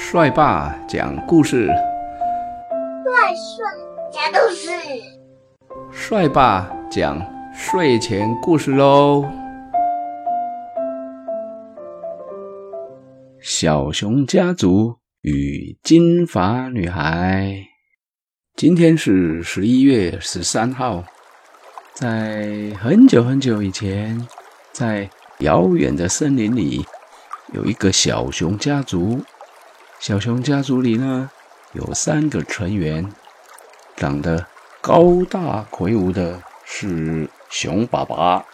[0.00, 3.66] 帅爸讲故事，帅帅
[4.12, 4.70] 讲故事，
[5.92, 7.20] 帅爸讲
[7.52, 9.28] 睡前故事喽。
[13.40, 17.52] 小熊家族与金发女孩，
[18.54, 21.04] 今天是十一月十三号，
[21.92, 22.48] 在
[22.80, 24.26] 很久很久以前，
[24.72, 25.10] 在
[25.40, 26.86] 遥远的森林里，
[27.52, 29.20] 有一个小熊家族。
[30.00, 31.28] 小熊家族里呢，
[31.72, 33.12] 有三个成员，
[33.96, 34.46] 长得
[34.80, 38.44] 高大魁梧的是熊爸爸，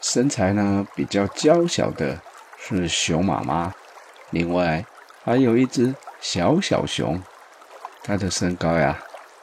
[0.00, 2.18] 身材呢比较娇小的
[2.58, 3.74] 是熊妈妈，
[4.30, 4.84] 另外
[5.22, 7.22] 还有一只小小熊，
[8.02, 8.98] 它的身高呀，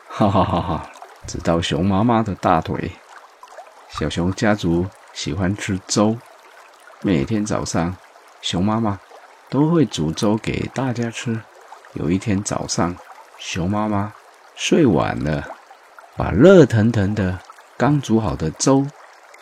[0.08, 0.90] 哈哈哈哈，
[1.28, 2.92] 只到熊妈妈的大腿。
[3.90, 6.18] 小熊家族喜欢吃粥，
[7.02, 7.96] 每天早上，
[8.42, 9.00] 熊妈妈。
[9.50, 11.42] 都会煮粥给大家吃。
[11.94, 12.96] 有一天早上，
[13.38, 14.14] 熊妈妈
[14.56, 15.48] 睡晚了，
[16.16, 17.40] 把热腾腾的
[17.76, 18.86] 刚煮好的粥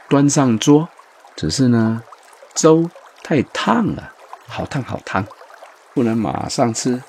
[0.08, 0.88] 端上桌。
[1.36, 2.02] 只是呢，
[2.56, 2.90] 粥
[3.22, 4.14] 太烫了，
[4.48, 5.26] 好烫好烫，
[5.94, 7.04] 不能马上吃。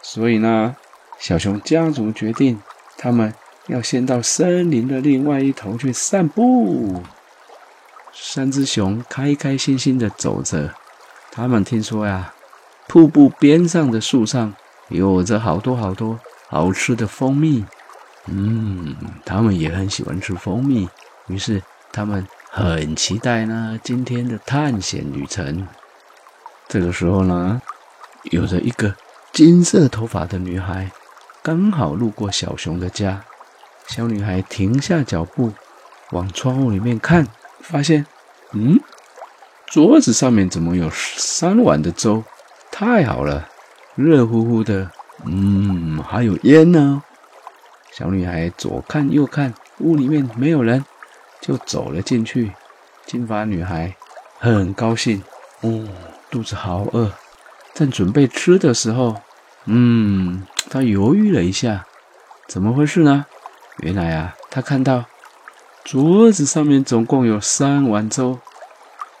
[0.00, 0.76] 所以呢，
[1.18, 2.62] 小熊家族决定，
[2.96, 3.34] 他们
[3.66, 7.02] 要先到森林的另外一头去散步。
[8.12, 10.72] 三只熊开开心心的走着，
[11.32, 12.32] 他们听说呀。
[12.86, 14.54] 瀑布边上的树上
[14.88, 16.18] 有着好多好多
[16.48, 17.64] 好吃的蜂蜜，
[18.26, 20.88] 嗯，他们也很喜欢吃蜂蜜，
[21.26, 21.62] 于是
[21.92, 25.66] 他们很期待呢今天的探险旅程。
[26.68, 27.60] 这个时候呢，
[28.24, 28.94] 有着一个
[29.32, 30.90] 金色头发的女孩
[31.42, 33.24] 刚好路过小熊的家。
[33.86, 35.52] 小女孩停下脚步，
[36.12, 37.26] 往窗户里面看，
[37.60, 38.06] 发现，
[38.52, 38.80] 嗯，
[39.66, 42.24] 桌子上面怎么有三碗的粥？
[42.76, 43.48] 太好了，
[43.94, 44.90] 热乎乎的，
[45.24, 47.04] 嗯，还有烟呢。
[47.92, 50.84] 小女孩左看右看，屋里面没有人，
[51.40, 52.50] 就走了进去。
[53.06, 53.94] 金发女孩
[54.40, 55.22] 很高兴，
[55.60, 55.86] 哦，
[56.32, 57.12] 肚子好饿，
[57.74, 59.18] 正准备吃的时候，
[59.66, 61.86] 嗯，她犹豫了一下，
[62.48, 63.26] 怎么回事呢？
[63.78, 65.04] 原来啊，她看到
[65.84, 68.40] 桌子上面总共有三碗粥，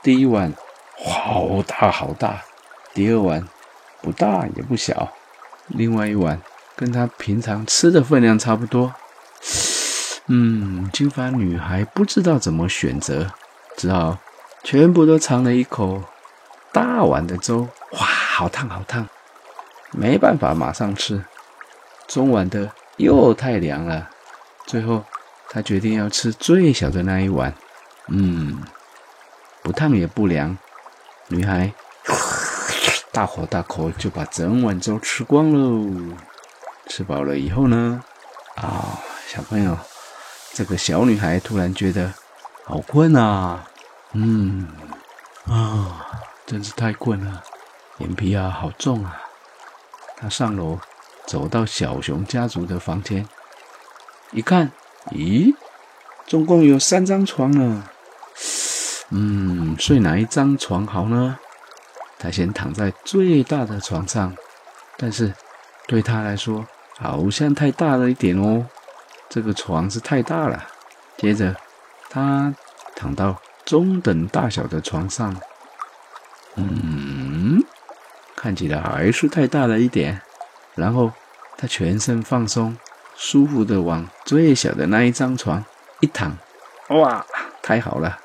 [0.02, 0.52] 第一碗
[1.04, 2.42] 好大好大。
[2.94, 3.46] 第二碗
[4.00, 5.12] 不大也不小，
[5.66, 6.40] 另外一碗
[6.76, 8.94] 跟他平常吃的分量差不多。
[10.28, 13.30] 嗯，金发女孩不知道怎么选择，
[13.76, 14.16] 只好
[14.62, 16.02] 全部都尝了一口
[16.72, 17.68] 大碗的粥。
[17.92, 19.06] 哇，好烫好烫，
[19.90, 21.24] 没办法马上吃。
[22.06, 24.08] 中碗的又太凉了，
[24.66, 25.04] 最后
[25.48, 27.52] 她决定要吃最小的那一碗。
[28.08, 28.62] 嗯，
[29.62, 30.56] 不烫也不凉，
[31.28, 31.72] 女孩。
[33.14, 36.16] 大口大口就把整碗粥吃光喽！
[36.88, 38.02] 吃饱了以后呢，
[38.56, 38.98] 啊，
[39.28, 39.78] 小朋友，
[40.52, 42.12] 这个小女孩突然觉得
[42.64, 43.70] 好困啊，
[44.14, 44.66] 嗯，
[45.46, 46.04] 啊，
[46.44, 47.40] 真是太困了，
[47.98, 49.22] 眼皮啊好重啊。
[50.16, 50.80] 她上楼
[51.24, 53.24] 走到小熊家族的房间，
[54.32, 54.72] 一看，
[55.12, 55.54] 咦，
[56.26, 57.84] 总共有三张床呢，
[59.10, 61.38] 嗯，睡哪一张床好呢？
[62.24, 64.34] 他先躺在最大的床上，
[64.96, 65.30] 但是
[65.86, 68.64] 对他来说好像太大了一点哦。
[69.28, 70.64] 这个床是太大了。
[71.18, 71.54] 接着，
[72.08, 72.54] 他
[72.96, 73.36] 躺到
[73.66, 75.36] 中等大小的床上，
[76.54, 77.62] 嗯，
[78.34, 80.22] 看起来还是太大了一点。
[80.74, 81.12] 然后
[81.58, 82.74] 他全身放松，
[83.14, 85.62] 舒服的往最小的那一张床
[86.00, 86.34] 一躺，
[86.88, 87.26] 哇，
[87.62, 88.18] 太好了，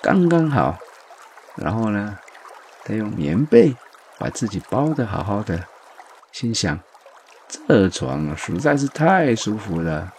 [0.00, 0.78] 刚刚好。
[1.56, 2.16] 然后呢？
[2.84, 3.74] 他用棉被
[4.18, 5.64] 把自己包得好好的，
[6.30, 6.78] 心想：
[7.48, 10.12] 这床实在是太舒服了，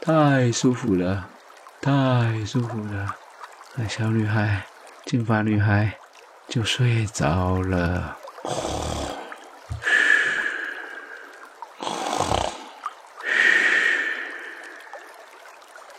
[0.00, 1.28] 太舒服了，
[1.80, 3.14] 太舒服了。
[3.76, 4.66] 那小女孩，
[5.04, 5.98] 金发女孩
[6.48, 8.18] 就睡着了。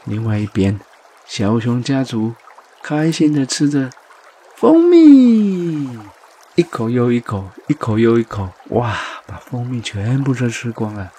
[0.04, 0.80] 另外一边，
[1.26, 2.36] 小熊家族
[2.84, 3.90] 开心的吃着。
[4.56, 5.90] 蜂蜜，
[6.56, 8.96] 一口又一口，一口又一口，哇！
[9.28, 11.12] 把蜂蜜全部都吃光了，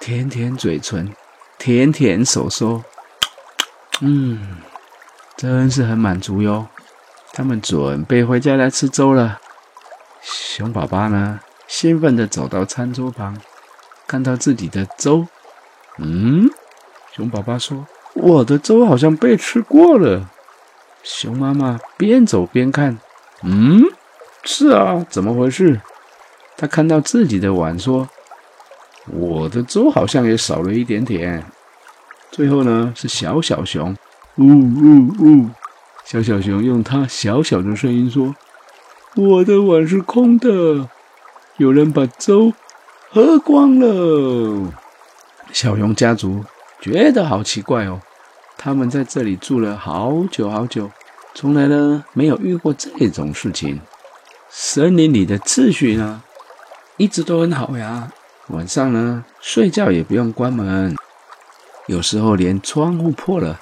[0.00, 1.14] 舔舔嘴唇，
[1.58, 2.82] 舔舔手手，
[4.00, 4.58] 嗯，
[5.36, 6.66] 真是很满足哟。
[7.32, 9.38] 他们准备回家来吃粥了。
[10.20, 13.40] 熊宝宝呢，兴奋地走到餐桌旁，
[14.08, 15.28] 看到自己的粥，
[15.98, 16.50] 嗯，
[17.12, 20.30] 熊宝宝说：“我的粥好像被吃过了。”
[21.08, 22.98] 熊妈妈边走边看，
[23.44, 23.84] 嗯，
[24.42, 25.80] 是啊，怎么回事？
[26.56, 28.08] 他看到自己的碗，说
[29.06, 31.44] ：“我的粥好像也少了一点点。”
[32.32, 33.96] 最后呢，是小小熊，
[34.34, 35.48] 呜呜呜！
[36.04, 38.34] 小小熊用它小小的声音说
[39.14, 40.88] ：“我的碗是空的，
[41.56, 42.52] 有人把粥
[43.10, 44.72] 喝光了。”
[45.54, 46.44] 小熊家族
[46.80, 48.00] 觉得好奇怪哦，
[48.58, 50.90] 他们在这里住了好久好久，
[51.38, 53.78] 从来呢没有遇过这种事情。
[54.48, 56.22] 森林里的秩序呢，
[56.96, 58.10] 一直都很好呀。
[58.48, 60.96] 晚上呢，睡觉也不用关门。
[61.88, 63.60] 有时候连窗户破了，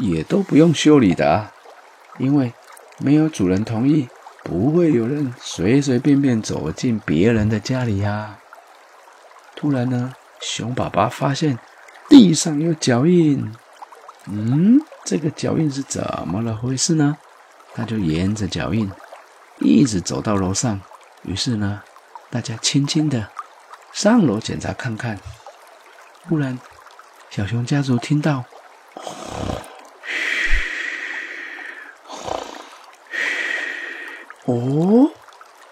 [0.00, 1.52] 也都不用修理的，
[2.18, 2.52] 因为
[2.98, 4.08] 没有主人同意，
[4.42, 8.36] 不会有人随随便便走进别人的家里呀。
[9.54, 11.56] 突然呢，熊爸爸发现
[12.08, 13.48] 地上有脚印，
[14.32, 17.16] 嗯，这个脚印是怎么了回事呢？
[17.74, 18.90] 他就沿着脚印
[19.58, 20.80] 一直走到楼上，
[21.22, 21.82] 于是呢，
[22.30, 23.28] 大家轻轻的
[23.92, 25.18] 上楼检查看看，
[26.28, 26.58] 忽然。
[27.28, 28.44] 小熊家族听到，
[34.46, 35.10] 哦，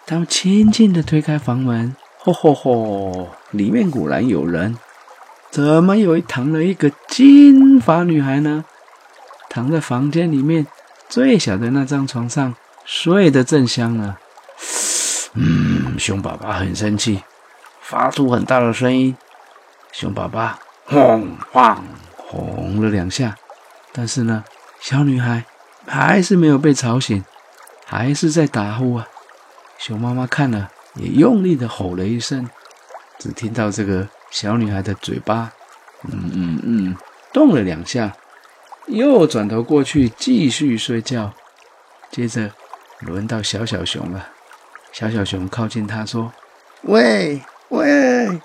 [0.07, 4.79] 他们轻轻的推开房门，吼吼吼，里面果然有人。
[5.51, 8.65] 怎么又躺了一个金发女孩呢？
[9.49, 10.67] 躺在房间里面
[11.09, 12.55] 最小的那张床上，
[12.85, 14.17] 睡得正香呢。
[15.35, 17.23] 嗯，熊爸爸很生气，
[17.81, 19.17] 发出很大的声音。
[19.93, 20.59] 熊爸爸。
[20.91, 21.85] 轰晃
[22.17, 23.37] 轰了两下，
[23.93, 24.43] 但是呢，
[24.81, 25.45] 小女孩
[25.87, 27.23] 还是没有被吵醒，
[27.85, 29.07] 还是在打呼啊。
[29.77, 32.49] 熊妈妈看了，也用力的吼了一声，
[33.19, 35.53] 只听到这个小女孩的嘴巴，
[36.05, 36.97] 嗯嗯嗯，
[37.33, 38.15] 动了两下，
[38.87, 41.33] 又转头过去继续睡觉。
[42.11, 42.51] 接着
[43.01, 44.29] 轮到小小熊了，
[44.93, 46.33] 小小熊靠近他说
[46.83, 48.41] ：“喂喂。”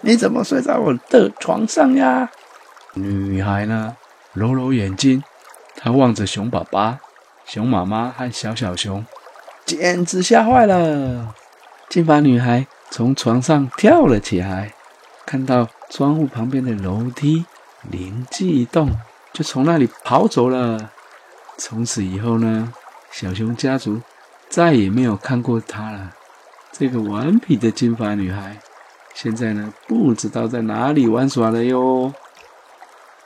[0.00, 2.30] 你怎么睡在我的床上呀？
[2.94, 3.96] 女孩呢？
[4.32, 5.24] 揉揉眼睛，
[5.74, 7.00] 她望着熊爸爸、
[7.44, 9.04] 熊妈妈和小小熊，
[9.64, 11.34] 简直吓坏了。
[11.88, 14.72] 金发女孩从床上跳了起来，
[15.28, 17.44] 看到窗户旁边的楼梯，
[17.82, 18.88] 灵机一动，
[19.30, 20.90] 就从那里跑走了。
[21.58, 22.72] 从此以后呢，
[23.10, 24.00] 小熊家族
[24.48, 26.14] 再也没有看过她了。
[26.72, 28.58] 这个顽皮的金发女孩。
[29.14, 32.14] 现在呢，不知道在哪里玩耍了哟。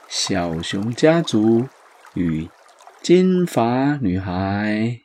[0.09, 1.69] 小熊家族
[2.15, 2.49] 与
[3.01, 5.02] 金发女孩。